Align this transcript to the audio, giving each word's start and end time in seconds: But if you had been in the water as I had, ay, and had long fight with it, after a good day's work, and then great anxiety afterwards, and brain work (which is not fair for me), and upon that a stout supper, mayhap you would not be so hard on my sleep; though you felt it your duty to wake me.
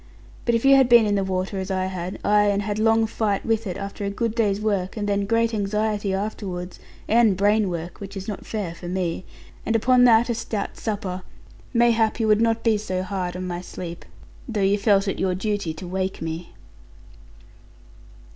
But 0.45 0.55
if 0.55 0.65
you 0.65 0.75
had 0.77 0.89
been 0.89 1.05
in 1.05 1.13
the 1.13 1.23
water 1.23 1.59
as 1.59 1.69
I 1.69 1.85
had, 1.85 2.17
ay, 2.25 2.45
and 2.45 2.63
had 2.63 2.79
long 2.79 3.05
fight 3.05 3.45
with 3.45 3.67
it, 3.67 3.77
after 3.77 4.03
a 4.03 4.09
good 4.09 4.33
day's 4.33 4.59
work, 4.59 4.97
and 4.97 5.07
then 5.07 5.27
great 5.27 5.53
anxiety 5.53 6.11
afterwards, 6.11 6.79
and 7.07 7.37
brain 7.37 7.69
work 7.69 7.99
(which 7.99 8.17
is 8.17 8.27
not 8.27 8.43
fair 8.43 8.73
for 8.73 8.87
me), 8.87 9.25
and 9.63 9.75
upon 9.75 10.05
that 10.05 10.27
a 10.27 10.33
stout 10.33 10.75
supper, 10.79 11.21
mayhap 11.71 12.19
you 12.19 12.27
would 12.27 12.41
not 12.41 12.63
be 12.63 12.79
so 12.79 13.03
hard 13.03 13.37
on 13.37 13.45
my 13.45 13.61
sleep; 13.61 14.03
though 14.49 14.59
you 14.63 14.79
felt 14.79 15.07
it 15.07 15.19
your 15.19 15.35
duty 15.35 15.71
to 15.75 15.85
wake 15.87 16.19
me. 16.19 16.53